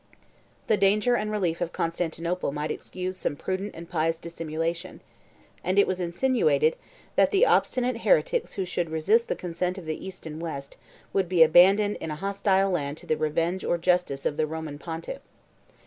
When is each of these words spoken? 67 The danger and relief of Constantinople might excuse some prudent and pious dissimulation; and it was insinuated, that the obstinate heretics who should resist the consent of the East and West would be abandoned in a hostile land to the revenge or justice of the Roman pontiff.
67 0.61 0.65
The 0.65 0.77
danger 0.77 1.15
and 1.15 1.29
relief 1.29 1.61
of 1.61 1.71
Constantinople 1.71 2.51
might 2.51 2.71
excuse 2.71 3.17
some 3.17 3.35
prudent 3.35 3.75
and 3.75 3.87
pious 3.87 4.17
dissimulation; 4.19 4.99
and 5.63 5.77
it 5.77 5.85
was 5.85 5.99
insinuated, 5.99 6.75
that 7.15 7.29
the 7.29 7.45
obstinate 7.45 7.97
heretics 8.01 8.53
who 8.53 8.65
should 8.65 8.89
resist 8.89 9.27
the 9.27 9.35
consent 9.35 9.77
of 9.77 9.85
the 9.85 10.03
East 10.03 10.25
and 10.25 10.41
West 10.41 10.77
would 11.13 11.29
be 11.29 11.43
abandoned 11.43 11.97
in 11.97 12.09
a 12.09 12.15
hostile 12.15 12.71
land 12.71 12.97
to 12.97 13.05
the 13.05 13.15
revenge 13.15 13.63
or 13.63 13.77
justice 13.77 14.25
of 14.25 14.37
the 14.37 14.47
Roman 14.47 14.79
pontiff. 14.79 15.21